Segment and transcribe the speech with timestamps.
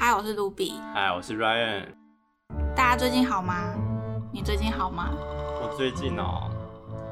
[0.00, 0.80] 嗨，我是 Ruby。
[0.94, 1.88] 嗨，我是 Ryan。
[2.76, 3.74] 大家最近好吗？
[4.32, 5.10] 你最近好吗？
[5.12, 6.48] 我最近哦，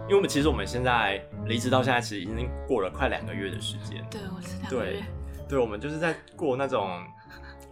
[0.05, 4.07] 因为我们其实我们现在离职到现在，其实已经过了快两个月的时间。
[4.09, 5.03] 对，我是两个月。
[5.49, 6.89] 对，对，我们就是在过那种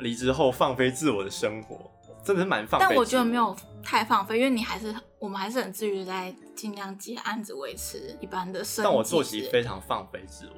[0.00, 1.88] 离职后放飞自我的生活，
[2.24, 2.86] 真的是蛮放飞。
[2.88, 3.54] 但我觉得没有
[3.84, 8.90] 太放飞，因为你还是我们还是很自律，在尽量接案子，维持一般的生活。
[8.90, 10.56] 但我作息非常放飞自我，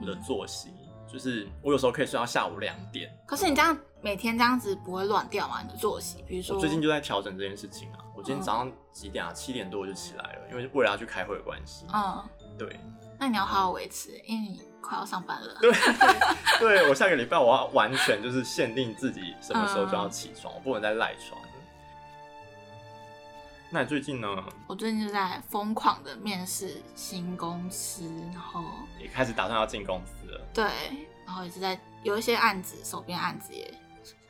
[0.00, 0.70] 我的作息。
[0.70, 0.83] 嗯
[1.14, 5.62] 就是我有时候可以睡到下午两点，可是你这样每天这样子不会乱掉吗？
[5.62, 7.98] 你的作息，比如说，我最近就在调整这件事情啊。
[8.16, 9.32] 我今天早上几点啊？
[9.32, 11.86] 七点多我就起来了，因为为了要去开会的关系。
[11.94, 12.20] 嗯，
[12.58, 12.80] 对。
[13.16, 15.56] 那你要好好维持，因为你快要上班了。
[15.60, 15.72] 对，
[16.58, 21.40] 对我下个礼拜我要完全就是限定自己什么时候就要起床，嗯、我不能再赖床。
[23.70, 24.28] 那你最近呢？
[24.68, 28.62] 我最近就在疯狂的面试新公司，然后
[29.00, 30.40] 也开始打算要进公司了。
[30.54, 30.64] 对，
[31.26, 33.72] 然后也是在有一些案子，手边案子也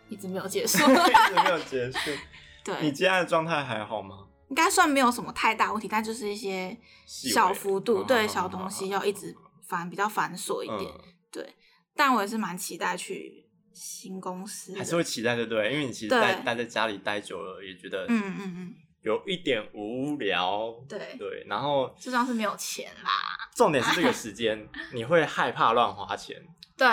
[0.09, 2.11] 一直没有结束， 一直没有结束。
[2.65, 4.27] 对，你接案的状态还好吗？
[4.49, 6.77] 应该算没有什么太大问题，但就是一些
[7.07, 9.35] 小幅度，对小东西要一直
[9.67, 10.91] 繁比较繁琐一点。
[10.91, 11.55] 嗯、对，
[11.95, 15.73] 但我也是蛮期待去新公司，还是会期待对不对？
[15.73, 18.75] 因为你其实待待在家里待久了，也觉得嗯嗯嗯
[19.05, 20.75] 有一点无聊。
[20.89, 23.11] 对对，然后就算是没有钱啦。
[23.55, 26.43] 重点是这个时间， 你会害怕乱花钱。
[26.77, 26.87] 对，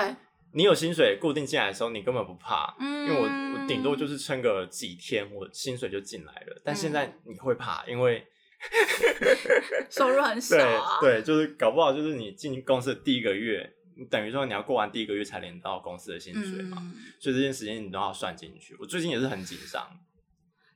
[0.53, 6.61] 你有薪水固定进来的时候，你根本不怕，嗯、因为我我顶多就是撑个几天，我薪水就进来了。
[6.63, 8.27] 但现在你会怕，因为
[9.89, 10.99] 收入很少啊。
[10.99, 18.75] 对对，就是搞不好就是你进公司的第一个月，你等于说你要过完第一个月才领到公司的薪水嘛，嗯、所以这件时间你都要算进去。
[18.79, 19.89] 我最近也是很紧张。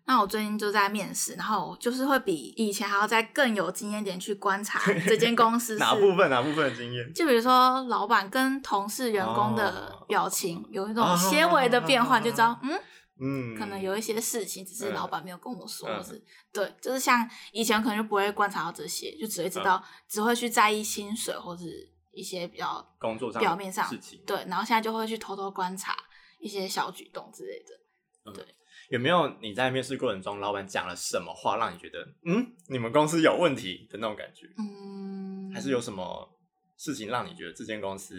[0.08, 7.12] 那我最近就在面试，然后就是会比以前还要再更有经验点去观察这间公司 哪部分哪部分的经验。
[7.14, 12.80] 就比如说老板跟同事、员工的表情有一种些微的变化，就知道嗯
[13.20, 16.24] 嗯，可能有一些事情只是老板没有跟我说，是
[16.54, 21.64] 对，就是像以前可能就不会观察到这些，就只会知道只会去在意薪水或者
[22.12, 25.96] 一些比较工作上表面上事情，对，然后现在就会去偷偷观察
[26.40, 28.46] 一些小举动之类的，对。
[28.90, 34.48] 有没有你在面试过程中，老板讲了什么话让你觉得，嗯，你们公司有问题的那种感觉？
[34.58, 36.30] 嗯，还是有什么
[36.78, 38.16] 事情让你觉得这间公司？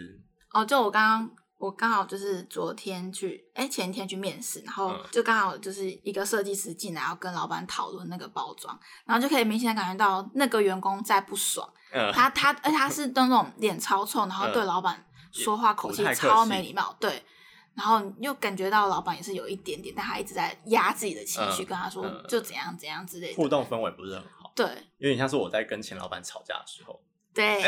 [0.51, 17.23] 哦，就我刚刚，我刚好就是昨天去，哎、欸，前天去面试，然后就刚好就是一个设计师进来要跟老板讨论那个包装，然后就可以明显感觉到那个员工在不爽，嗯、他他，而他是那种脸超臭，然后对老板说话口气超没礼貌，对。
[17.77, 23.35] 然后又感觉到老板也是有一点点，但他一直在压自己的情绪，跟他说就怎样怎样之类的。
[23.35, 24.51] 互动氛围不是很好。
[24.55, 24.65] 对，
[24.97, 26.99] 有点像是我在跟前老板吵架的时候。
[27.35, 27.61] 对。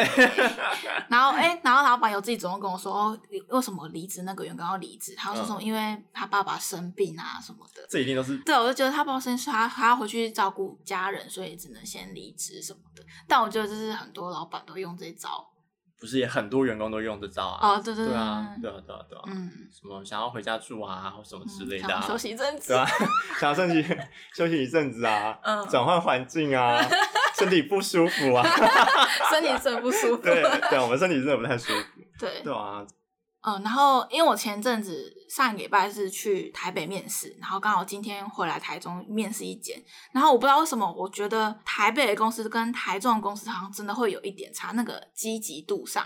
[1.09, 4.23] 然后哎，然后老板有自己主动跟我说，哦，为什么离职？
[4.23, 5.13] 那个员工要离职？
[5.15, 5.61] 他说什么？
[5.61, 7.85] 因为他爸爸生病啊什么的。
[7.87, 8.35] 这一定都是。
[8.39, 13.03] 对，我就觉得他爸爸生病，他他要回去照顾家人，所以只能先离职什么的。
[13.27, 15.47] 但我觉得这是很多老板都用这一招。
[15.99, 17.73] 不是也很多员工都用得到啊？
[17.75, 22.87] 哦，对对对，对啊，对啊，对啊，对啊，嗯，什么想要回家住啊，或什么之类的啊，休息一阵子，对啊，
[23.39, 23.85] 想要休息
[24.33, 26.79] 休息一阵子啊，嗯，转换环境啊，
[27.37, 28.45] 身体不舒服啊，
[29.29, 32.41] 身体真的不舒服，对对，我们身体真的不太舒服，对。
[32.43, 32.85] 对啊。
[33.41, 46.05] 嗯，然后因为我前阵子上个礼拜是去台北面试，然后刚好今天回来台中面试一间，然后我不知道为什么，我觉得台北的公司跟台中的公司好像真的会有一点差，那个积极度上，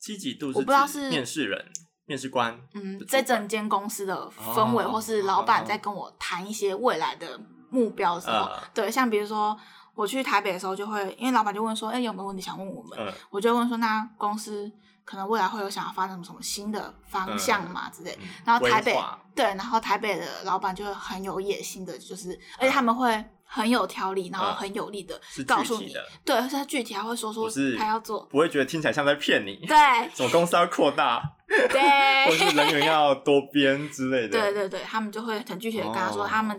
[0.00, 1.62] 积极度是我不知道是面试人、
[2.06, 9.54] 面试官，嗯，在整间公司的氛围，或是老板在跟我谈一些未来的目标的时候，对，像比如说
[9.94, 12.98] 我去台北的时候，就会因为老板就问说，哎，有没有问题想问我们？
[13.30, 14.72] 我就问说，那公司。
[15.04, 18.96] 可能未来会有想要发展什么新的方向嘛之类，然后台北
[19.34, 29.76] 对，然后台北的老板就会很有野心的，就是而且他们会很有条理，然后很有力的告诉你，对，而且他具体还会说说他要做，不会觉得听起来像在骗你，对，
[30.14, 31.80] 什么公司要扩大，对，
[32.28, 36.58] 或是人员要多编之类的，对对对，他们就会很具体的跟他说他们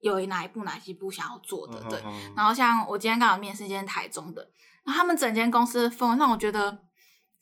[0.00, 2.02] 有哪一步哪几步想要做的，对，
[2.36, 4.46] 然后像我今天刚好面试一间台中的，
[4.84, 6.78] 然后他们整间公司的氛围让我觉得。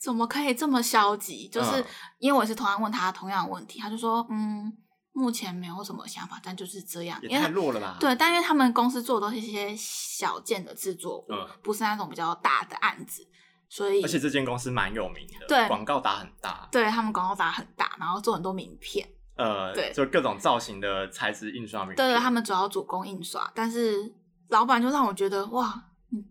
[0.03, 1.47] 怎么可以这么消极？
[1.47, 1.85] 就是
[2.19, 4.69] 因为我也是同样问他同样的问题，他就说，嗯，
[5.13, 7.17] 目前没有什么想法，但就是这样。
[7.21, 7.95] 也太弱了吧？
[8.01, 13.25] 对，但因为他们公司做的都是一些小件的制作物，嗯，不是那种比较大的案子，
[13.69, 19.07] 所以而且这间公司蛮有名的，对，广告打很大，对他们广告打很大，然后做很多名片，
[19.37, 24.13] 呃，对，就各种造型的材质印刷名片，对对，他们主要主攻印刷，但是
[24.49, 25.85] 老板就让我觉得哇。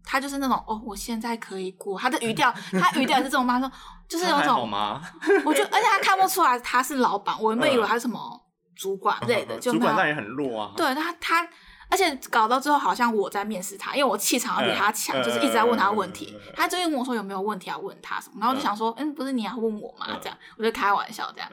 [0.05, 1.99] 他就是那种哦，我现在可以过。
[1.99, 3.58] 他的语调， 他语调也是这种吗？
[3.61, 3.70] 说
[4.08, 5.00] 就是有种，吗？
[5.44, 7.34] 我觉得，而且他看不出来他是老板。
[7.40, 8.40] 我原本以为他是什么
[8.76, 10.73] 主管类的，就主管那也很弱啊。
[10.76, 11.49] 对他他。
[11.90, 16.32] 而且搞到最后，好像我在面试他，因为我气场要比他强，嗯、就是一直在问他问题。
[16.35, 20.06] 嗯嗯、他就会跟我说有没有问题要问他什么，然后我就想说，嗯，不是你要问我吗？
[20.23, 21.50] 这样，我就开玩笑这样。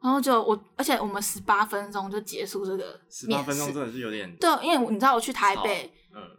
[0.00, 3.26] 然后就我，而且我们十八分钟就结束这个面试。
[3.26, 4.34] 十八分钟真的是有点。
[4.36, 5.92] 对，因为你知道我去台北，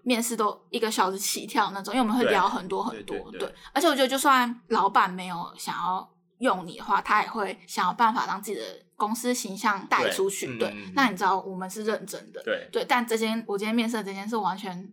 [0.03, 3.15] 面试都一个小时起跳那种，因为我们会聊很多很多。
[3.17, 6.09] 对，对，对，对，而且我觉得，就算老板没有想要
[6.39, 8.63] 用你的话，他也会想要办法让自己的。
[8.99, 14.91] 公司形象带出去，对，嗯、对，那你知道我们是认真的，对，对，但这间我今天面试的这间是完全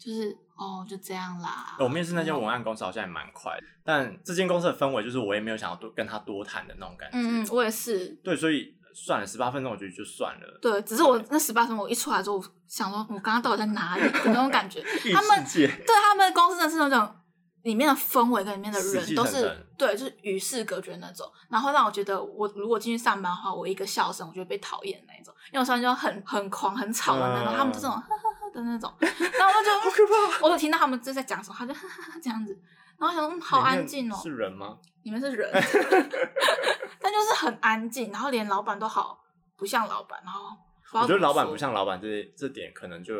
[0.00, 1.76] 就是哦，就这样啦。
[1.78, 3.52] 我面试那间文案公司好像也蛮快
[3.84, 7.18] 但这间公司的氛围就是我也没有想要多跟他多谈的那种感觉。
[7.18, 8.08] 嗯，我也是。
[8.24, 10.58] 对，所以算了，十八分钟我觉得就算了。
[10.62, 14.82] 对，只是我那十八分钟我一出来之后，想说我刚刚到底在哪里的那种感觉。
[15.14, 17.14] 他们对他们公司的是那种。
[17.62, 31.74] 里面的氛围跟里面的人都是对，就是与世隔绝那种，然后让我觉得，我如果进去上班的话，我一个笑声，我就会被讨厌那种，因为我上班就很很狂、很吵的那种，他们就这种呵呵呵的那种，然后我就好可怕，我就听到他们就在讲什么，他就
[32.22, 32.58] 这样子，
[32.98, 34.78] 然后想说好安静哦，是人吗？
[35.02, 35.50] 你们是人，
[37.00, 39.24] 但就是很安静，然后连老板都好
[39.56, 40.56] 不像老板，然后
[40.92, 43.14] 我觉得老板不像老板这这点可能就。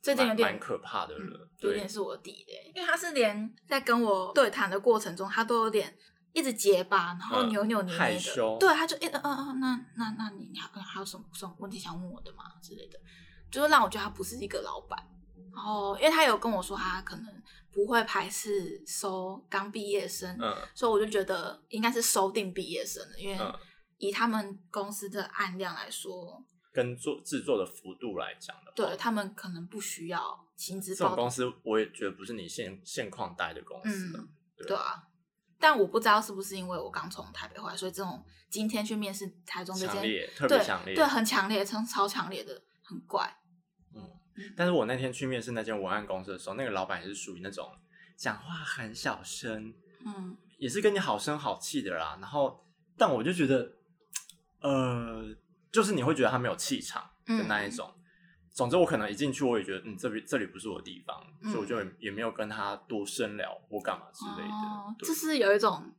[0.00, 5.92] 这点有点蛮可怕的了，嗯、有点是我弟的，因为他是连在跟我对谈的过程中，他都有点
[6.32, 8.56] 一直结巴，然后扭扭捏捏的，害羞。
[8.60, 12.98] 对，他就一直嗯嗯，那那那你你还还有什么什么问题想问我的吗之类的，
[13.50, 14.98] 就是让我觉得他不是一个老板。
[15.52, 17.42] 然后，因为他有跟我说，他可能
[17.72, 23.38] 不会排斥收刚毕业生，嗯，所以我就觉得应该是收定毕业生的，因为
[23.96, 26.44] 以他们公司的案量来说。
[26.70, 30.94] 跟做制作的幅度来讲的，对他们可能不需要薪资。
[30.94, 34.28] 这种公司我也觉得不是你现现况待的公司，嗯，
[34.64, 35.02] 对啊。
[35.58, 39.94] 但我不知道是不是因为我刚从台北回来，所以这种今天去面试台中这间，
[40.36, 43.36] 特别强烈，对，很强烈，超超强烈的，很怪。
[44.38, 47.70] 嗯，但是我那天去面试那间文案公司的时候，那个老板也是属于那种
[48.16, 49.74] 讲话很小声，
[50.06, 52.16] 嗯，也是跟你好声好气的啦。
[52.20, 52.64] 然后，
[52.96, 53.72] 但我就觉得，
[54.60, 55.36] 呃。
[55.70, 57.92] 就是你会觉得他没有气场的那一种。
[57.94, 58.02] 嗯、
[58.50, 64.54] 总之，我可能一进去，我也觉得，嗯，这里这里不是我的地方，嗯、所以我就也没有跟他多深聊或干嘛之类的。
[64.54, 65.92] 哦、就是有一种，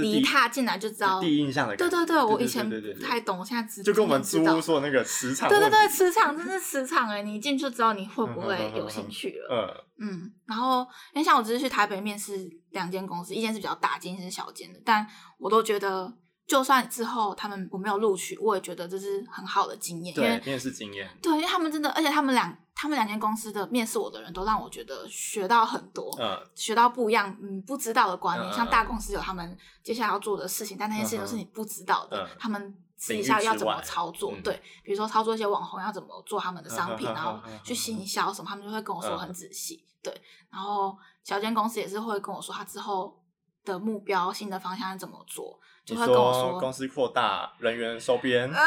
[0.00, 1.96] 你一踏进来就知道第一印象的感觉。
[1.96, 3.84] 对对对，我以前不太懂，我现在知道。
[3.84, 5.48] 就跟我们租屋说的那个磁场。
[5.48, 7.22] 对对对，磁场真是磁场哎！
[7.22, 9.86] 你一进去就知道你会不会有兴趣了。
[9.98, 10.32] 嗯嗯。
[10.46, 15.06] 然后，因为像我只是去台北面试两间公司，一间是比较大间，一间是小间的，但
[15.38, 16.12] 我都觉得。
[16.46, 20.14] 就算之后他们我没有录取，我也觉得这是很好的经验。
[20.14, 21.08] 对，因为面试经验。
[21.22, 28.52] 对，因为他们真的，而且他们两他们两间公司的面试我的人都让我觉得学到很多，嗯，学到不一样嗯不知道的观念。
[28.52, 32.22] 嗯、像大公司有他们接下来要做的事情，嗯、但那些事情都是你不知道的。
[32.22, 34.34] 嗯、他们私底下要怎么操作？
[34.44, 39.82] 对，比如说操作一些网红要怎么做他们的商品，嗯、然后去行销什么，他们就会跟我说很仔细。
[39.86, 43.18] 嗯、对，然后小间公司也是会跟我说他之后
[43.64, 45.58] 的目标、新的方向要怎么做。
[45.84, 48.50] 就会跟我说，公司扩大，人员收编。
[48.50, 48.58] 啊、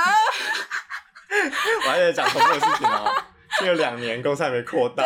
[1.86, 3.24] 我还在讲同样的事情哦，
[3.60, 5.04] 这个两年公司还没扩大，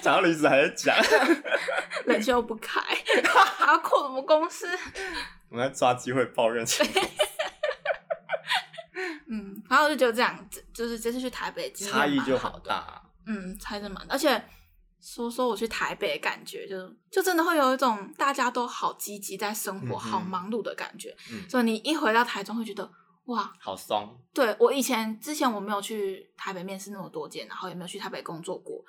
[0.00, 0.96] 讲到离职还在讲，
[2.06, 2.80] 冷笑不开，
[3.58, 4.66] 还要扩什么公司？
[5.50, 6.64] 我们在抓机会抱怨。
[9.28, 13.02] 嗯，然后我就觉得这样，就是这次去台北差异就好大。
[13.26, 14.42] 嗯，差异蛮大，而且。
[15.02, 21.14] 说说我去台北的感觉，就就真的会有一种大家都好积极在生活，好忙碌的感觉。
[21.32, 22.88] 嗯、所以你一回到台中，会觉得
[23.24, 24.16] 哇，好松。
[24.32, 28.80] 对，我以前之前我没有去台北面试那么多间，然后也没有去台北工作过。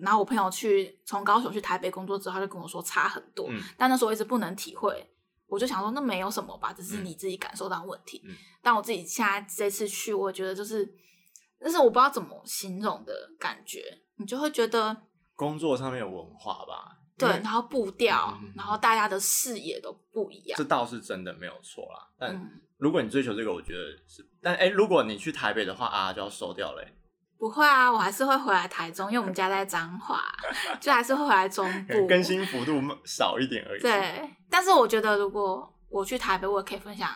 [0.00, 3.46] 然后我朋友去从高雄去台北工作之后，他就跟我说差很多。
[3.48, 5.10] 嗯、但那时候我一直不能体会，
[5.46, 8.20] 我就想说那没有什么吧，只是你自己感受到问题。
[8.26, 10.86] 嗯、但我自己现在这次去，我觉得就是，
[11.58, 15.07] 但是我不知道怎么形容的感觉，你就会觉得。
[15.38, 22.08] 工作上面有文化吧，对，然后步调，嗯、然后大家的视野都不一样，这倒是真的没有错啦。
[22.18, 26.92] 但如果你追求这个，我觉得是，但哎，如果你去台北的话啊，就要收掉嘞。
[27.38, 30.20] 不会啊，我还是会回来台中，因为我们家在彰化，
[30.82, 33.80] 就还是会回来中部，更新幅度少一点而已。
[33.80, 37.08] 对，但是我觉得如果我去台北，我也可以分享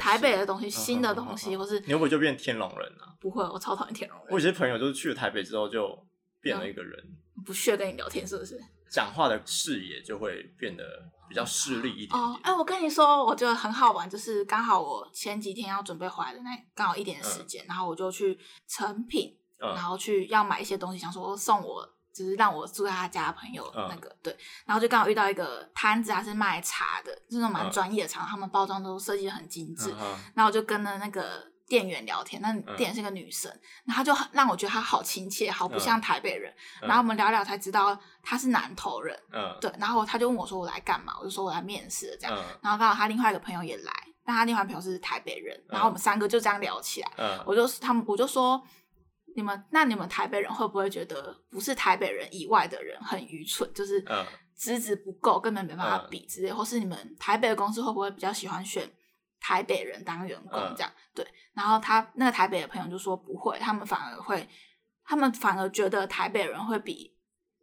[0.00, 3.14] 台北的东西，哦、新的东西，或是你会不会就变天龙人啊？
[3.20, 4.26] 不会，我超讨厌天龙人。
[4.30, 5.96] 我有些朋友就是去了台北之后就
[6.40, 7.00] 变了一个人。
[7.38, 8.60] 嗯不屑跟你聊天，是不是？
[8.90, 10.82] 讲话的视野就会变得
[11.28, 12.20] 比较势利一点点。
[12.20, 31.46] 哦，哎，我跟你说，我觉得很好玩，就是刚好我前几天要准备回来的那刚好一点时间，嗯、然后我就去成品，嗯、然后去要买一些东西，想说送我，就是让我住在他家的朋友那个、嗯、对，然后就刚好遇到一个摊子，还是卖茶的，是那种蛮专业的茶，嗯、他们包装都设计的很精致，嗯、然后我就跟了那个。
[31.68, 36.50] 店员聊天，那店员是个女生，嗯、然后就很让我觉得她好亲切，好不像台北人。
[36.80, 39.70] 嗯、然后我们聊聊才知道她是南投人，嗯，对。
[39.78, 42.34] 然后他就问我说：“我来干嘛？”我就说：“我来面试。”这样。
[42.36, 43.92] 嗯、然后刚好他另外一个朋友也来，
[44.24, 47.10] 但他另外一个朋友是台北人，然后我们三个就这样聊起来。
[47.18, 48.62] 嗯，我就他们我就说
[49.36, 53.70] ：“你们那你们台北人会不会觉得不是台北人以外的人很愚蠢？
[53.74, 54.02] 就是
[54.54, 58.90] 资质不够，根本没办法比之类，嗯、或是你们台北的公司会不会比较喜欢选？”
[59.40, 64.48] 台北人当员工这样、嗯、对，然后他那个台北的朋友就说不会，他们反而会，
[65.04, 67.17] 他们反而觉得台北人会比。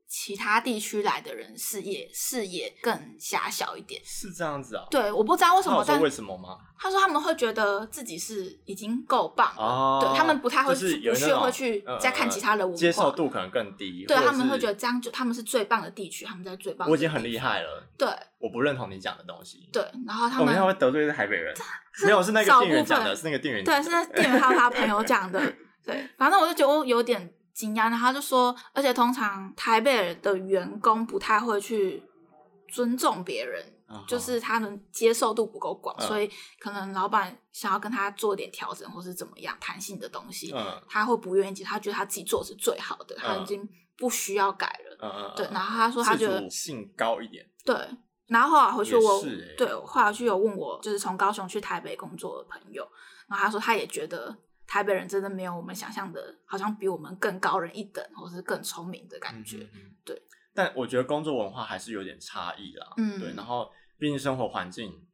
[0.07, 4.85] 其他地区来的人视野视野更狭小一点，是这样子啊？
[4.89, 6.57] 对，我不知道为什么，但为什么吗？
[6.77, 14.05] 他说他们会觉得自己是已经够棒了，哦、对他们不太会去不屑会去再看其他的文化，接受度可能更低。
[14.07, 16.91] 对他们会觉得这样就他们是最棒的地区，他们在最棒的。
[16.91, 17.87] 我已经很厉害了。
[17.97, 18.07] 对，
[18.37, 19.67] 我不认同你讲的东西。
[19.73, 21.53] 对，然后他们我们会得罪台北人，
[22.05, 25.41] 没有是那个店员讲的，是那个店员对，是那店员还有他朋友讲的。
[25.83, 27.33] 对，反正我就觉得我有点。
[27.55, 32.03] 惊讶，然后他就说，而且通常台北的员工不太会去
[32.67, 44.97] 尊重别人，嗯、就是他们接受度不够广，嗯、所以可能老板想要跟他做点调整，或是怎么样弹性的东西，嗯、他会不愿意接，他觉得他自己做的是最好的，嗯、他已经不需要改了。
[45.01, 47.49] 嗯、对，然后他说他觉得性高一点。
[47.63, 47.73] 对，
[48.27, 49.23] 然后后来回去我，
[49.57, 52.85] 对，后来去有问我，就是从高雄去台北工作的朋友，
[53.29, 54.35] 然后他说他也觉得。
[54.67, 59.69] 台北人真的没有我们想象的，好像比我们更高人一等，或是更聪明的感觉。
[59.73, 60.21] 嗯、对，
[60.53, 62.93] 但我觉得工作文化还是有点差异啦。
[62.97, 63.33] 嗯，对。
[63.35, 65.05] 然后，毕竟生活环境，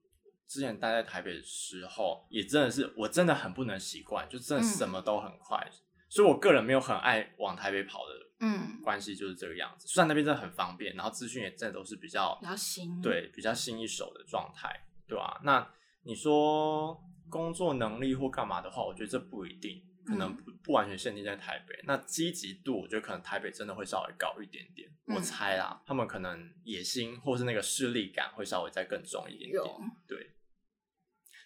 [0.47, 5.57] 之前待在台北的时候，也真的是我真的很不能习惯，就真的什么都很快。
[5.69, 5.77] 嗯、
[6.09, 8.13] 所以我个人没有很爱往台北跑的。
[8.43, 9.87] 嗯，关系就是这个样子。
[9.87, 15.41] 虽然那边真的很方便，然后资讯也真的都是比较比较新，对，比较新一手的状态，对吧、啊？
[15.43, 15.71] 那
[16.03, 16.99] 你说？
[17.31, 21.73] 工作能力或干嘛的话，我觉得这不一定，可能不不完全限定在台北。
[21.77, 24.89] 嗯、那积极度，我觉得可能台北真的会稍微高一点点。
[25.07, 29.53] 嗯、我猜啦，他们可能野心或是那个势力感会稍微再更重一点点。
[29.53, 30.31] 有对，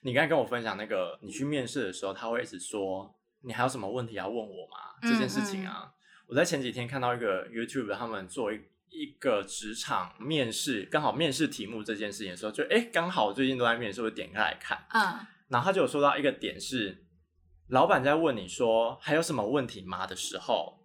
[0.01, 4.95] 你刚才跟我分享那个，你去面试的时候，他会一直说你还有什么问题要问我吗？
[5.03, 5.93] 嗯、这件事情啊，
[6.27, 15.27] 我在前几天看到一个 YouTube，他们做一一个职场面试，刚好面试题目这件事情的时候，就哎，刚好最近都在面试，我点开来看，嗯。
[15.49, 17.05] 然后他就有说到一个点是，
[17.67, 20.79] 老板在问你说还有什么问题吗的时候，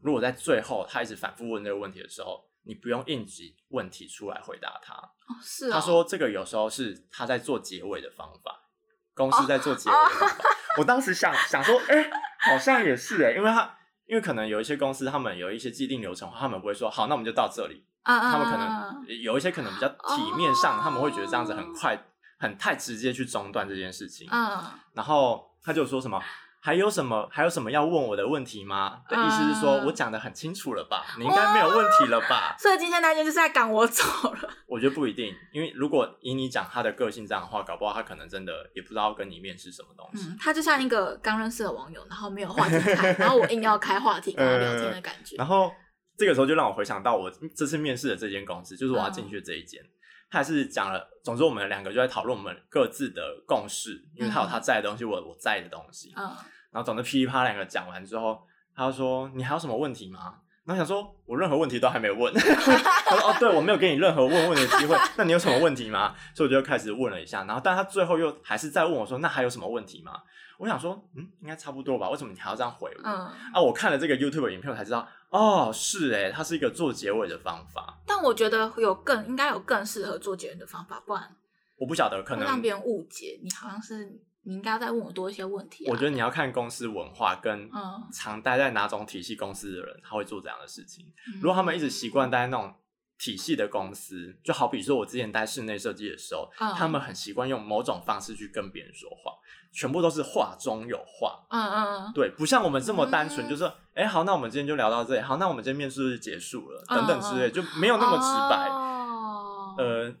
[0.00, 4.94] 如果在最后他一直反复问这个问题的时候，你不用应急问题出来回答他。
[4.94, 5.72] 哦，是哦。
[5.72, 8.68] 他说这个有时候是他在做结尾的方法，
[9.14, 10.36] 公司在做结尾的方法。
[10.36, 10.46] 哦、
[10.78, 17.86] 我当时想想说，哎，好像也是哎，因为他因为可能有一些公司他们有一些既定流程，他们不会说好，那我们就到这里。
[18.02, 21.96] 他们可能有一些可能比较体面上，哦、他们会觉得这样子很快。
[22.40, 24.58] 很太直接去中断这件事情，嗯，
[24.94, 26.20] 然后他就说什么，
[26.62, 29.02] 还有什么还有什么要问我的问题吗？
[29.08, 31.04] 的意思是说我讲的很清楚了吧？
[31.18, 32.56] 你应该没有问题了吧？
[32.58, 34.48] 所以今天那件就是在赶我走了。
[34.66, 40.28] 我觉得不一定，因为如果以你讲他的个性这样的话，搞不好他可能真的也不知道跟你面试什么东西。
[40.28, 45.36] 嗯，他就像一个刚认识的网友，然后没有话题开，然后我硬要开话题跟他聊天的感觉。
[45.38, 45.70] 然后
[46.16, 49.82] 这个时候就让我回想到我这次面试的这间公司，就是我要进去的这一间。
[50.30, 56.12] 他还是讲了，总之我们两个就在讨论我们各自的共识，因为他有他在的东西，我我在的东西。
[56.16, 56.24] 嗯。
[56.70, 58.40] 然后总之噼里啪啦两个讲完之后，
[58.76, 62.32] 他就说：“你还有什么问题吗？”然后想说：“我任何问题都还没问。
[62.38, 64.96] ”他说：“哦，对，我没有给你任何问问的机会。
[65.16, 67.42] 那你有什么问题吗？”所以我就开始问了一下。
[67.44, 70.12] 然后，但他最后又还是在问我说：“那还有什么问题吗？”
[70.60, 72.10] 我想说：“嗯，应该差不多吧？
[72.10, 73.14] 为什么你还要这样回我？”嗯。
[73.54, 75.08] 啊，我看了这个 YouTube 影片，我才知道。
[75.30, 77.98] 哦，是诶，它是一个做结尾的方法。
[78.06, 81.34] 但我觉得有更应该有更适合做结尾的方法，不然
[81.78, 85.88] 我不晓得可能让别人误解你，好像是你应该再问我多一些问题啊。
[85.90, 87.70] 我觉得你要看公司文化跟
[88.12, 91.06] 常待在哪种体系公司的人，他会做这样的事情。
[91.40, 92.74] 如果他们一直习惯待在那种
[93.20, 99.34] 体系的公司，就好比说我之前待室内设计的时候，他们很习惯用某种方式去跟别人说话。
[99.72, 108.68] 全部都是话中有话，嗯嗯，对，不像我们这么单纯，就是说，哎，好，那我们今天就聊到这里，好，那我们今天面试就结束了，等等之类，就没有那么直白。
[108.68, 109.76] 哦。
[109.78, 110.12] 呃，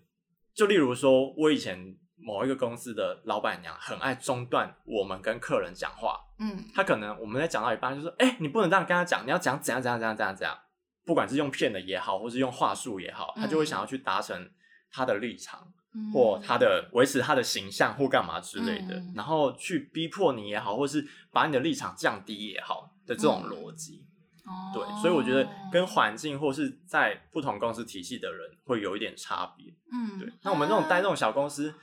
[0.54, 10.56] 就例如说，我以前某一个公司的老板娘很爱中断我们跟客人讲话，嗯，他可能我们在讲到一半就说，哎，你不能这样跟他讲，你要讲怎样怎样怎样怎样怎样，
[11.04, 14.50] 不管是用骗的也好，或是用话术也好，他就会想要去达成
[14.90, 15.72] 他的立场。
[16.12, 24.06] 或他的维持他的形象或干嘛之类的，嗯、然后去逼迫你也好，或是把你的立场降低也好的这种逻辑，
[24.46, 30.32] 嗯、对，所以我觉得跟环境或是在不同公司体系的人会有一点差别，嗯，对。
[30.42, 31.74] 那我们这种待这种小公司，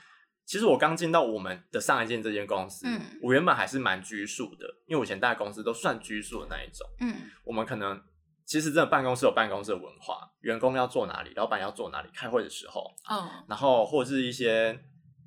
[0.45, 8.01] 其实我刚进到我们的上一间这间公司，嗯，我原本还是蛮拘束的，因为我以前大公司都算拘束的那一种，嗯，我们可能
[8.48, 14.80] 其实真的办公室有办公室的文化，员工要坐哪里，老板要坐哪里，开会的时候，嗯，然后或者是一些。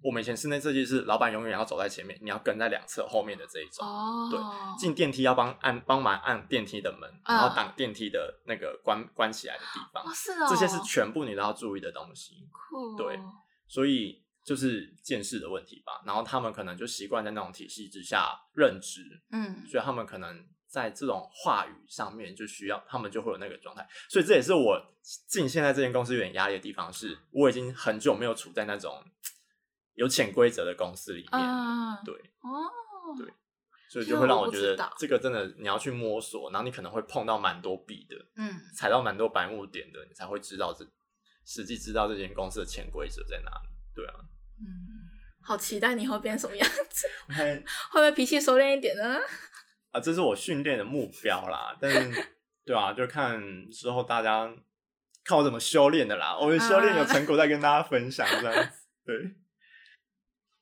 [0.03, 3.87] 我们以前室内设计是老板永远要走在前面，你要跟在两侧后面的这一种。
[3.87, 4.31] 哦。
[4.31, 4.41] 对，
[4.79, 10.03] 进电梯要帮按帮忙按电梯的门，然后挡电梯的那个关关起来的地方。
[10.03, 10.47] 哦，是哦。
[10.49, 12.49] 这些是全部你都要注意的东西。
[12.51, 12.97] 酷。
[12.97, 13.21] 对，
[13.69, 16.01] 所以就是见识的问题吧。
[16.07, 19.03] 然后他们可能就习惯在那种体系之下任职。
[19.33, 19.67] 嗯。
[19.69, 20.35] 所以他们可能
[20.71, 23.87] 在这种话语上面就需要，他们就会有那个状态。
[24.09, 24.81] 所以这也是我
[25.29, 29.05] 进现在这间公司有点压力的地方，是我已经很久没有处在那种。
[29.95, 32.65] 有潜规则的公司里面，嗯、对，哦，
[33.19, 33.31] 对，
[33.91, 40.87] 所以就会让我觉得这个真的你要去摸索，然后你可能会碰到蛮多壁的，嗯，踩到蛮多白目点的，你才会知道这
[41.45, 44.15] 实际知道这间公司的潜规则在哪里，对啊，
[44.61, 44.65] 嗯，
[45.43, 49.19] 好期待你会变什么样子，会不会脾气收敛一点呢？
[49.91, 52.29] 啊，这是我训练的目标啦，但是
[52.65, 54.53] 对啊，就看之后大家
[55.25, 59.17] 看我怎么修炼的啦，我们修炼有成果再跟大家分享这样子， 对。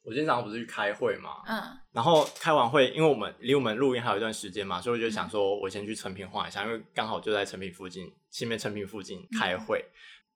[0.03, 9.85] 我今天早上不是去开会嘛，嗯，然后开完会，因为我们离我们录音还有一段时间嘛，所以我就想说，我先去成品晃一下，因为刚好就在成品附近，新面成品附近开会。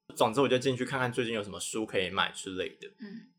[0.08, 2.86] 嗯、总之，我就进去看看最近有什么书可以买之类的。
[3.00, 3.32] 嗯，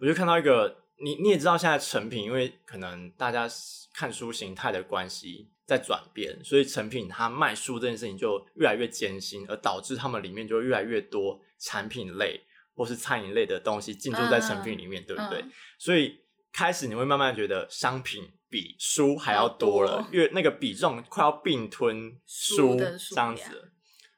[0.00, 3.48] 我就看到一个，你你也知道，现在成品因为可能大家
[3.94, 12.42] 看书形态的关系在转变，所以成品它卖书这件事情就越来越艰辛，而导致他们里面就越来越多产品类。
[12.72, 15.42] 或是餐饮类的东西进驻在成品里面，嗯、对不对？
[15.42, 16.18] 嗯、所以
[16.50, 23.70] 开始你会慢慢觉得商品比书还要多了，因为那个比重快要并吞书这样子。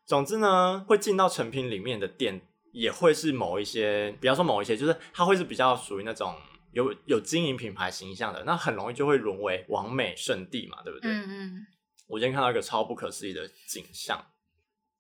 [0.07, 2.41] 总之呢，会进到成品里面的店，
[2.73, 6.33] 也会是某一些，比方说某一些，就是它会是比较属于那种
[6.73, 11.11] 有有经营品牌形象的，那很容易就会沦为完美圣地嘛，对不对？
[11.11, 11.67] 嗯嗯。
[12.08, 14.26] 我今天看到一个超不可思议的景象，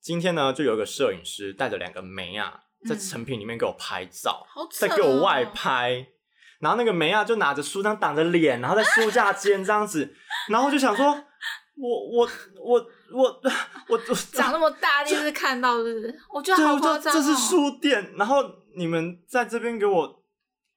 [0.00, 2.60] 今天呢，就有一个摄影师带着两个梅啊。
[2.84, 6.04] 在成品里面给我拍照，嗯、在给我外拍，
[6.58, 10.16] 然后那个梅亚就拿着书单挡着脸，然后在书架间这样子，
[10.48, 11.06] 然后就想说，
[11.76, 12.28] 我我
[12.60, 13.40] 我我
[13.88, 16.20] 我我长那么大第一次看到，是不是？
[16.34, 17.16] 我觉得好夸张哦。
[17.16, 18.42] 这是书店，然后
[18.74, 20.21] 你们在这边给我，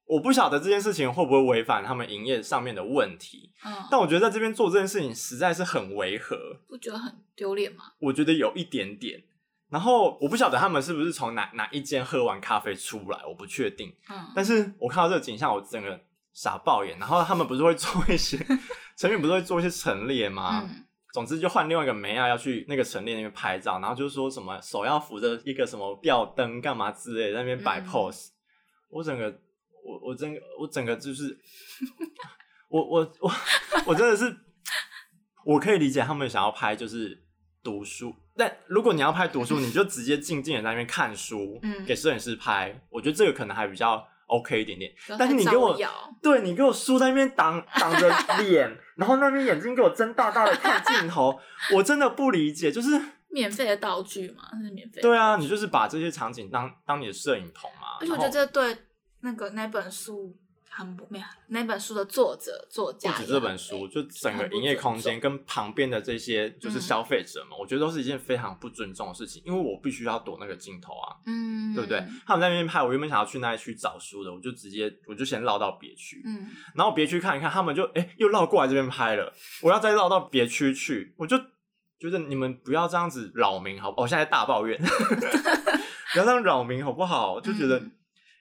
[0.06, 6.38] 我不晓得这件事情会不会违反他们营业上面的问题，嗯，但我觉得在这边做这件事情实在是很违和，
[6.68, 7.86] 不觉得很丢脸吗？
[8.00, 9.24] 我觉得有一点点。
[9.68, 13.92] 然后我不晓得他们是不是从哪哪一间喝完咖啡出来，我不确定。
[14.10, 16.00] 嗯，但是我看到这个景象，我整个
[16.34, 16.98] 傻爆眼。
[17.00, 18.38] 然后他们不是会做一些
[18.96, 20.62] 成品，不是会做一些陈列吗？
[20.64, 28.28] 嗯，总之就换另外一个梅亚要去那个陈列那边拍照，然后就说什么手要扶着一个什么吊灯干嘛之类的，在那边摆 pose。
[28.28, 28.32] 嗯，
[28.92, 29.36] 我整个
[29.86, 31.38] 我我整个我整个就是
[32.70, 33.32] 我我我
[33.88, 34.36] 我真的是
[35.46, 37.24] 我可以理解他们想要拍就是
[37.64, 38.14] 读书。
[38.38, 44.92] 但如果你要拍读书，你就直接静静的在那边看书， 嗯，给摄影师拍，我觉得这个可能还比较 OK 一点点。
[45.18, 45.78] 但是你给我，
[46.22, 51.40] 对，你给我书在那边挡 挡着脸，然后那边眼睛给我睁大大的看镜头，
[51.76, 55.02] 我真的不理解，就是免费的道具嘛，是免费。
[55.02, 58.00] 对啊，你就是把这些场景当当你的摄影棚嘛。
[58.02, 58.78] 而且我觉得这对
[59.26, 60.38] 那个那本书。
[60.78, 72.06] 很不妙，那本书的作者作家，不止这本书，就整个营业空间跟旁边的这些就是消费者嘛，嗯、我觉得都是一件非常不尊重的事情，因为我必须要躲那个镜头啊，嗯，对不对？
[72.28, 81.38] 他们在那边拍，我原本想要去那一区找书的，我就直接我就先绕到别区，嗯，然后别区看一看，他们就哎、欸、又绕过来这边拍了，我要再绕到别区去，我就
[81.98, 84.04] 觉得你们不要这样子扰民好不好？
[84.04, 84.78] 我现在大抱怨，
[86.12, 87.40] 不要这样扰民好不好？
[87.40, 87.82] 就觉得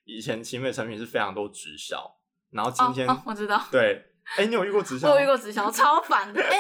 [0.05, 2.19] 以前奇美产品是非常多直销。
[2.51, 4.01] 然后今天、哦哦、我知道，对，
[4.37, 5.11] 哎，你有遇过直销？
[5.13, 6.41] 我有遇过直销，超烦的。
[6.41, 6.57] 哎，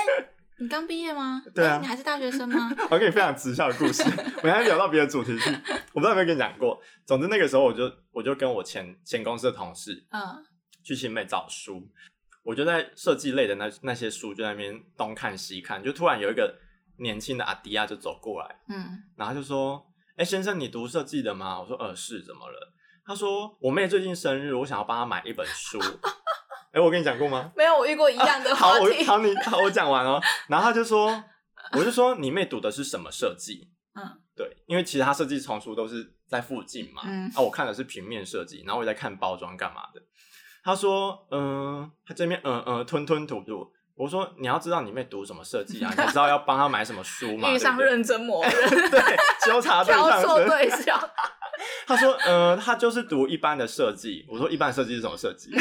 [0.58, 1.40] 你刚毕业吗？
[1.54, 2.68] 对啊，你还是大学生吗？
[2.90, 4.02] 我跟你分享直销的故事。
[4.42, 5.50] 我还聊到别的主题去，
[5.92, 6.80] 我不知道有没有跟你讲过。
[7.06, 10.20] 总之那个时候，我就我就跟我前前公司的同事，嗯，
[10.82, 11.88] 去新美找书。
[12.42, 16.58] 我就在设计类的那那些书，就在那边东看西看，就突然有一个
[16.98, 19.86] 年轻的阿迪亚就走过来，嗯，然后就说
[20.18, 22.72] ：“哎，先生，你读设计的吗？”我说：“呃，是，怎么了？”
[23.06, 25.78] 他说：“我妹最近生日，我想要帮她买一本书。
[25.80, 25.86] 欸
[26.72, 27.52] ”哎，我跟你讲过吗？
[27.56, 28.50] 没有，我遇过一样的。
[28.50, 30.20] 啊、好，我好你好，我讲完哦。
[30.48, 31.22] 然后他就说
[31.72, 34.02] ：“我就说你妹读的是什么设计？”嗯，
[34.34, 37.02] 对，因为其实他设计丛书都是在附近嘛。
[37.04, 40.02] 嗯，啊，我看的是平面设计，然后我在看包装干嘛的。
[40.64, 45.88] 他说：“嗯，他这边嗯嗯吞吞吐吐。”我说：“你要知道你妹读什么设计啊？
[45.96, 48.52] 你知道要帮她买什么书吗？” 遇上认真魔人，
[48.90, 49.00] 对，
[49.46, 50.98] 纠察对象，挑错对象。
[51.86, 54.24] 他说，呃，他就是读一般的设计。
[54.28, 55.50] 我说，一般设计是什么设计？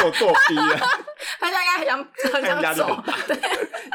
[0.00, 0.80] 做作逼啊！
[1.38, 3.02] 他应该很想很想走。
[3.26, 3.36] 对，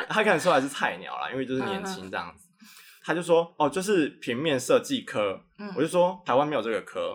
[0.07, 2.47] 他看得出来是菜鸟啦，因为就是年轻这样子。
[3.03, 5.39] 他就说，哦，就是平面设计科。
[5.75, 7.13] 我就说，台湾没有这个科，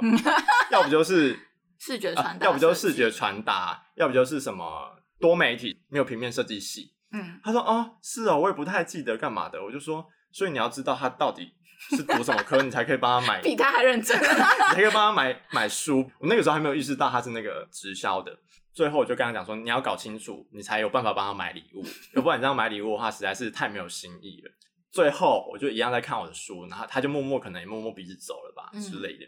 [0.71, 1.39] 要不就是
[1.79, 6.95] 视觉传达，要不就是视觉传达，要不就是什么多媒体，没有平面设计系。
[7.13, 9.63] 嗯，他说，哦，是哦，我也不太记得干嘛的。
[9.63, 11.55] 我就说，所以你要知道他到底。
[11.91, 13.43] 是读什么科， 你才可以帮他买？
[13.43, 16.09] 比他还认真， 你才可以帮他买买书。
[16.21, 18.39] 我那个时候还没有意识到他是那个直销的。
[18.73, 21.85] 最后我就跟他讲说，你要搞清楚，你才有办法帮他买礼物。
[22.15, 24.53] 要不然你这样买礼物的话，实在是太没有新意了。
[24.93, 29.27] 最后我就一样在看我的书，然后他就默默可能也摸摸鼻子走了吧、嗯、之类的。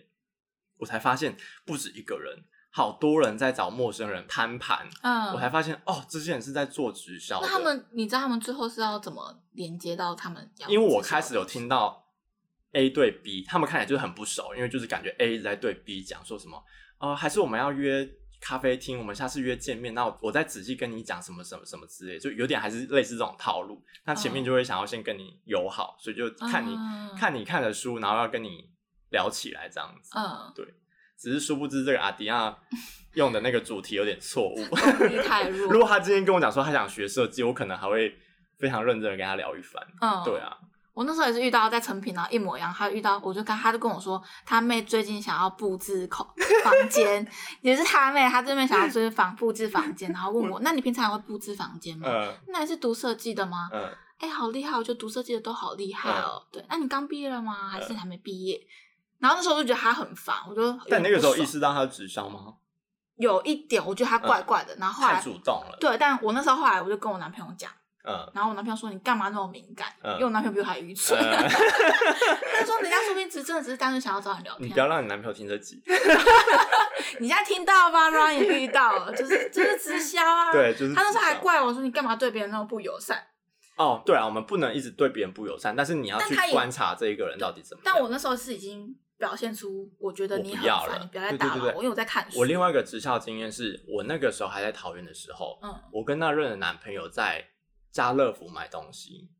[0.78, 1.36] 我才发现
[1.66, 4.84] 不止一个人，好多人在找陌生人摊盘。
[5.02, 7.40] 嗯，我才发现哦，这些人是在做直销。
[7.40, 10.50] 那他们，你知道他们最后是要怎么连接到他们？
[10.66, 12.02] 因为我开始有听到。
[12.76, 16.60] A 对 B，他们看起来就是很不熟，因为就是感觉 A 一直在对 B 讲说什么，
[16.98, 18.04] 呃，还是我们要约
[18.40, 23.80] 咖啡厅，我们下次约见面，那我，我再仔细跟你讲什么什么什么之类，就有点还是类似这种套路。
[24.04, 28.68] 那前面就会想要先跟你友好，所以就看你、uh, 看你看的书，然后要跟你
[29.10, 30.10] 聊起来这样子。
[30.16, 30.74] 嗯，uh, 对，
[31.24, 32.54] 只是殊不知这个阿迪亚
[33.14, 34.62] 用的那个主题有点错误。
[35.26, 35.66] 太弱。
[35.72, 38.14] 如果他今天跟我讲说他想学设计，我可能还会
[38.58, 39.82] 非常认真的跟他聊一番。
[40.02, 40.54] 嗯，uh, 对啊。
[40.92, 42.70] 我那时候也是遇到在成品，然后一模一样。
[42.72, 46.28] 他遇到，我就跟他就跟我说，他妹最近想要布置口
[46.62, 47.26] 房间，
[47.62, 52.06] 也是他妹，他这边想要就是房布置房间，然后问我，那你平常也会布置房间吗？
[52.08, 53.70] 嗯、那你是读设计的吗？
[54.18, 54.76] 哎、好厉害！
[54.78, 56.40] 我觉得读设计的都好厉害哦。
[56.40, 57.68] 嗯、对，那你刚毕业了吗？
[57.68, 58.58] 还是还没毕业？
[59.24, 62.52] 然后那时候我就觉得他很烦，我就但那个时候意识到他是直销吗？
[63.16, 64.76] 有一点，我觉得他怪怪的。
[64.76, 65.78] 然后后来太主动了。
[65.80, 67.70] 对，但我那时候后来我就跟我男朋友讲。
[68.06, 69.88] 嗯，然后我男朋友说，你干嘛那么敏感？
[70.02, 71.18] 嗯、因为我男朋友比我还愚蠢。
[71.18, 74.68] 他、嗯、说人家说不定只真的只是单纯想要找你聊天。
[74.68, 75.82] 你不要让你男朋友听这集。
[77.18, 80.52] 你现在听到吧？Ron 也遇到了，就是就是直销啊。
[80.52, 80.94] 对，就是。
[80.94, 83.24] 他那时候还怪我说，你干嘛对别人那么不友善？
[83.76, 87.92] 哦，对啊，我们不能一直对别人不友善，但是你要去观察这一个人到底怎么样。
[87.94, 92.38] 但我那时候是已经表现出，我觉得你很烦，不要了，你不要再打扰我，因为我在看书。
[92.38, 97.44] 我另外一个职校经验是我那个时候还在桃园的时候，嗯，我跟那任的男朋友在。
[97.94, 99.30] 家乐福买东西，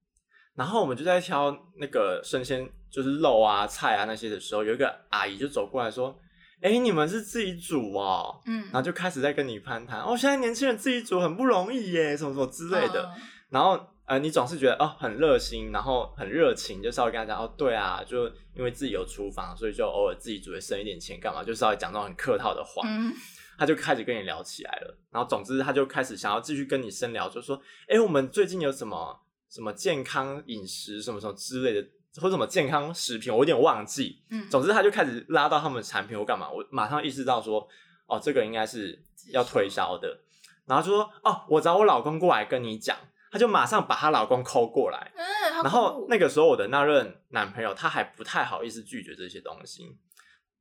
[0.55, 6.17] 然后我们就在挑那个生鲜，就是肉啊、菜啊那些的时候，有一个阿姨就走过来说
[6.63, 13.13] ：“哎、欸，你们是自己煮哦。”嗯，然后就开始在跟你攀谈哦，现在年轻人自己煮很不容易耶，什么什么之类的。
[13.17, 21.43] 嗯、然后呃，你总是觉得哦很热心，然后很热情，就稍微跟他讲哦，对啊，就因为自己有厨房，所以就偶尔自己煮，会省一点钱，干嘛？
[21.43, 22.83] 就稍微讲那种很客套的话。
[22.87, 23.13] 嗯
[23.57, 27.55] 他就开始跟你聊起来了，然后总之他就开始想要继续跟你深聊，就说
[27.87, 29.17] ：“哎、欸，我们最近有什么
[29.49, 37.65] 什么健康饮食什么什么之类的，或者什么健康食品，我有点忘记。”嗯，总之他就开始拉到他们的产品或干嘛，我马上意识到说
[38.09, 40.19] ：“哦，这个应该是要推销的。”
[40.67, 42.99] 然后就说：“哦，我找我老公过来跟你讲。”
[43.35, 45.25] 他就马上把她老公抠过来，嗯，
[45.65, 49.99] 然后那个时候我的那任男朋友他还不太好意思拒绝这些东西。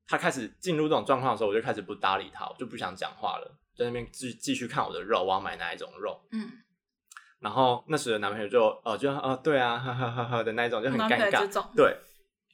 [0.08, 3.46] 他开始进入这种状况的时候，我就开始不搭理他，我就不想讲话了，
[3.78, 6.20] 在那边继继续看我的肉，我要买哪一种肉。
[6.32, 6.50] 嗯，
[7.40, 11.48] 然后那时的男朋友就哦，就哦，对啊，哈哈哈哈的那一种就很尴尬。
[11.76, 11.96] 对，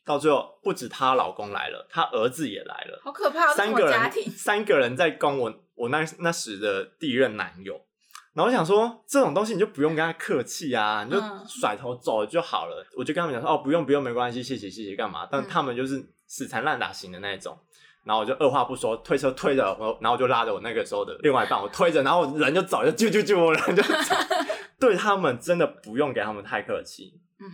[0.03, 3.53] 到最后不止她老公来了，她儿子也来了，好可怕！
[3.53, 7.85] 三个人，三个人在攻我，我那那时的第一任男友。
[8.33, 12.85] 然后我想说，这种东西你就不用跟他客气啊，你就甩头走就好了。
[12.91, 15.27] 嗯、我就跟他们讲说，哦，不用不用，没关系，谢谢谢谢，干嘛？
[15.31, 16.13] 但他们就是。
[16.31, 17.57] 死缠烂打型的那一种，
[18.03, 24.15] 然后我就二话不说推车推着我，然后我就拉着我那个时候的另外一半，我推着，然后人就走，就啾啾啾，我人就走。
[24.79, 27.19] 对他们真的不用给他们太客气。
[27.39, 27.49] 嗯，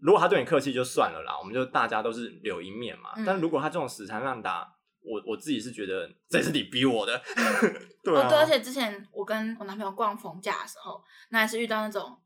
[0.00, 3.10] 如果他对你客气就算了啦，我们就大家都是留一面嘛。
[3.16, 4.66] 嗯、但如果他这种死缠烂打，
[5.06, 7.22] 我我自己是觉得这是你逼我的。
[8.02, 12.18] 对啊、哦，对，而且之前我跟我男朋友逛逢甲的时候，那还是遇到那种。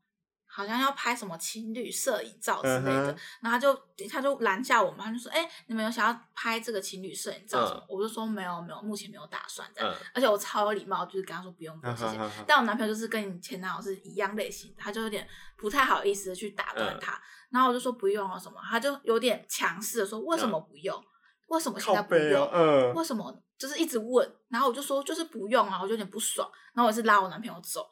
[0.53, 3.17] 好像要拍什么情侣摄影照之类的，uh.
[3.41, 3.73] 然后他就
[4.09, 7.95] 他就拦下我们，他就说：“哎、欸，你们有想要拍这个情侣摄影照什么？” uh huh.
[7.95, 9.97] 我就说：“没有，没有，目前没有打算这样。” uh.
[10.13, 12.17] 而且我超有礼貌，就是跟他说不用，不用谢谢。
[12.17, 12.29] Uh.
[12.45, 17.13] 但我男朋友就是跟你前男友是一样类型，他就有点不太好意思的去打断他。
[17.13, 17.19] Uh.
[17.51, 21.05] 然后我就说不用啊什么，他就有点强势的说：“为什么不用？Uh.
[21.51, 22.49] 为什么现在不用？
[22.51, 22.93] 嗯、uh，huh.
[22.93, 26.49] 为什么就是一直问？”然后我就说：“就是不用啊！”我就有点不爽。
[26.73, 27.89] 然后我是拉我男朋友走。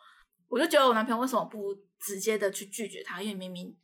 [0.48, 3.22] 我就觉得我男朋友为什么不直接的去拒绝他？
[3.22, 3.76] 因为明明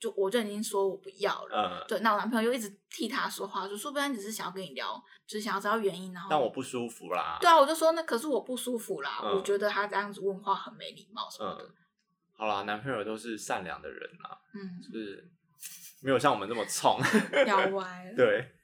[0.00, 7.38] 就我就已经说我不要了，嗯、对，那我男朋友又一直替他说话，就说不然只是想要跟你聊，只、就是想要知道原因，然后但我不舒服啦。
[7.40, 11.74] 对啊，我就说那可是我不舒服啦，嗯、我觉得他这样子问话很没礼貌什么的、嗯。
[12.36, 15.30] 好啦，男朋友都是善良的人啦，嗯，就是
[16.00, 16.98] 没有像我们这么冲，
[17.46, 18.12] 要歪了。
[18.16, 18.55] 对，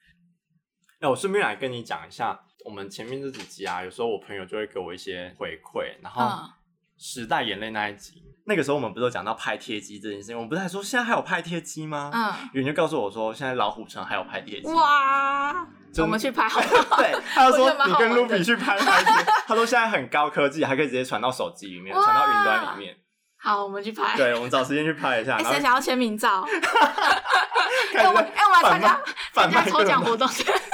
[1.03, 6.49] 那我顺便来跟你讲一下，我们前面这几集啊，有时候我朋友就会给我一些回馈，然后
[6.97, 12.09] 时代眼泪那一集，嗯、那个时候我们不是有讲到拍贴机这件事情，我们不是还说现在还有拍贴机吗？
[12.15, 14.69] 嗯，有人就告诉我说，现在老虎城还有拍贴机。
[14.69, 16.97] 哇，就我们去拍好好。
[16.99, 19.03] 对， 他就说你跟卢比去拍拍
[19.45, 22.97] 他说现在很高科技，还可以直接传到手机里面，传到云端里面。
[23.39, 24.17] 好，我们去拍。
[24.17, 25.37] 对，我们找时间去拍一下。
[25.39, 26.47] 谁想要签名照？
[27.97, 30.29] 哎，我哎，我来参加参加抽奖活动。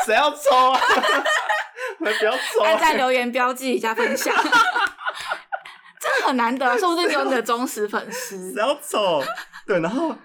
[0.09, 0.81] 谁要抽啊？
[1.99, 2.61] 不要抽！
[2.63, 4.35] 大家留言标记一下分享。
[6.01, 8.55] 真的很难得，说不定有你的忠实粉丝。
[8.55, 9.23] 谁要抽？
[9.67, 10.17] 对，然后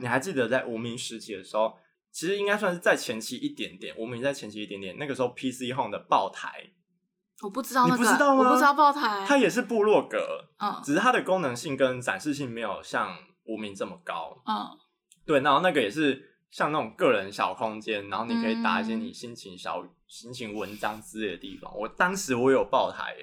[0.00, 1.76] 你还记得在无名时期的时候，
[2.10, 3.94] 其实应该算是在前期一点点。
[3.98, 6.48] 无名在前期一点点，那个时候 PC Home 的爆台。
[7.42, 8.44] 我不知道那个，你不知道吗？
[8.44, 14.66] 我不知道爆台，它也是部落格，嗯，只是它的功能性跟展示性没有像无名这么高，嗯，
[15.26, 21.72] 对，然后那个也是像那种个人小空间，然后你可以打一些你心情小、嗯、心情文章之类的地方。
[21.76, 23.14] 我当时我有爆台，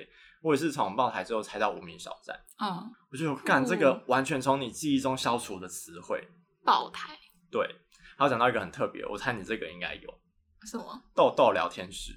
[0.41, 6.27] 我也是从爆台之后才到无名小站，嗯，我就干这个完全从你记忆中消除的词汇，
[6.63, 7.17] 爆台，
[7.51, 7.67] 对，
[8.17, 10.13] 还有讲到一个很特别，我猜你这个应该有
[10.65, 11.03] 什么？
[11.13, 12.13] 豆豆聊天室。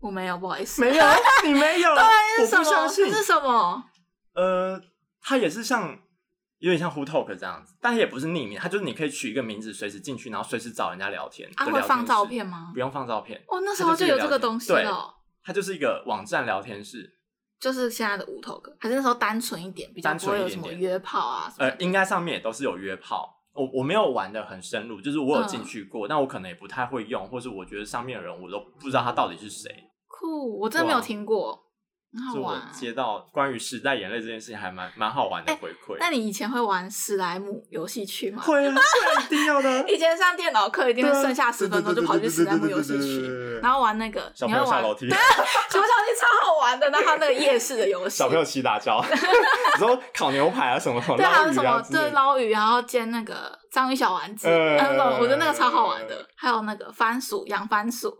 [0.00, 0.80] 我没有，不好意思。
[0.80, 1.04] 没有，
[1.44, 1.92] 你没有。
[2.38, 2.62] 对，是什么？
[2.62, 3.12] 我不相信。
[3.12, 3.84] 是什么？
[4.32, 4.82] 呃，
[5.20, 6.00] 它也是像
[6.60, 11.50] 有点像 Who Talk 这样子，但也不是匿名，它就是你可以取一个名字，随时进去，然后随时找人家聊天。
[11.56, 12.70] 啊，会放照片吗？
[12.72, 13.42] 不用放照片。
[13.48, 15.14] 哦，那时候就有这个东西了。
[15.42, 17.18] 它就是一个网站聊天室，
[17.58, 21.52] 就是现在的 Who Talk，还是那时候单纯一点，比较不会有什么约炮啊？
[21.58, 23.38] 呃，应该上面也都是有约炮。
[23.52, 29.68] 我我没有玩的很深入，就是我有进去过，但我可能也不太会用，或是我觉得上面的人我都不知道他到底是谁。
[30.06, 31.58] 酷，我真的没有听过，
[32.12, 32.56] 很好玩。
[32.56, 35.96] 我接到关于时代眼泪这件事情，还蛮蛮好玩的回馈。
[36.00, 38.42] 那你以前会玩史莱姆游戏区吗？
[38.42, 38.74] 会啊，
[39.22, 39.84] 一定要的。
[39.88, 46.90] 以前上电脑课，一定会剩下十分钟就跑去史莱姆游戏区，然后玩那个小朋友下楼梯，对，小楼梯超好玩的。
[46.90, 54.76] 那他那个夜市的游戏，小朋友齐打交，你说烤牛排啊什么，对，还有什么对捞鱼，然后煎那个章鱼小丸子，嗯，
[55.18, 56.26] 我觉得那个超好玩的。
[56.36, 58.12] 还有那个番薯养番薯。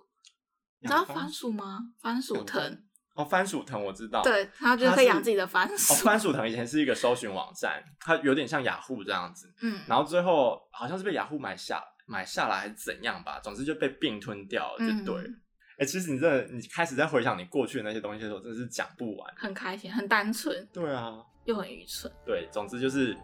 [0.82, 1.78] 你知道番薯吗？
[2.02, 2.78] 番薯藤
[3.20, 4.22] 哦，番薯藤我知道。
[4.22, 5.92] 对，他就可以养自己的番薯。
[5.92, 9.52] 哦，番薯藤以前是一个搜寻网站，它有点像雅虎这样子。
[9.60, 9.80] 嗯。
[9.86, 15.22] 然后最后好像是被雅虎买下买下来还是怎样吧，总之就被并吞掉了，就对。
[15.22, 15.40] 哎、嗯
[15.78, 19.34] 欸，其实你这你开始在回想你过去的那些东西的时候，真的是讲不完。
[19.36, 20.68] 很开心，很单纯。
[20.72, 21.18] 对啊。
[21.44, 22.10] 又很愚蠢。
[22.24, 23.16] 对，总之就是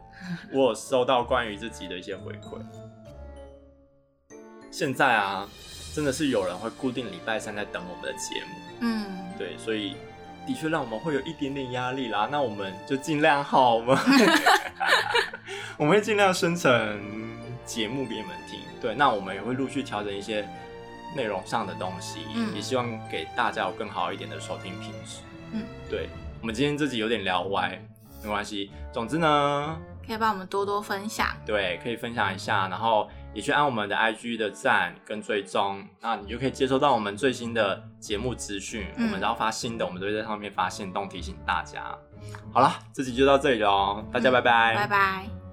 [0.52, 2.60] 我有收到关于自己的一些回馈。
[4.70, 5.48] 现在啊。
[5.94, 8.50] 真的是有人会固定礼拜三在等我们的节目，
[8.82, 9.96] 嗯，对，所以
[10.46, 12.28] 的确让我们会有一点点压力啦。
[12.30, 13.98] 那我们就尽量好，吗
[15.76, 17.00] 我们会尽量生成
[17.64, 18.60] 节目给你们听。
[18.80, 20.46] 对，那我们也会陆续调整一些
[21.14, 25.20] 内容上的东西，嗯，也希望给大家有更好一点的收听品质。
[25.52, 26.08] 嗯，对，
[26.40, 27.78] 我们今天这集有点聊歪，
[28.22, 28.70] 没关系。
[28.92, 33.08] 总之呢，可以帮我们多多分享，对，可以分享一下，然后。
[33.36, 38.86] 也去按我们的 IG 的赞跟追踪，那你就可以接收到我们最新的节目资讯。
[38.96, 41.94] 嗯、我们只要发新的，我们都会在上面发限动提醒大家。
[42.50, 45.45] 好了，这集就到这里喽，大家拜拜，拜拜。